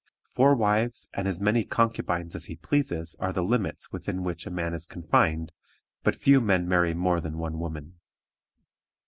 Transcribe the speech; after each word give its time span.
Four 0.31 0.55
wives 0.55 1.07
and 1.13 1.27
as 1.27 1.41
many 1.41 1.63
concubines 1.63 2.33
as 2.33 2.45
he 2.45 2.55
pleases 2.55 3.15
are 3.19 3.31
the 3.31 3.43
limits 3.43 3.91
within 3.91 4.23
which 4.23 4.47
a 4.47 4.49
man 4.49 4.73
is 4.73 4.87
confined, 4.87 5.51
but 6.01 6.15
few 6.15 6.41
men 6.41 6.67
marry 6.67 6.95
more 6.95 7.19
than 7.19 7.37
one 7.37 7.59
woman. 7.59 7.99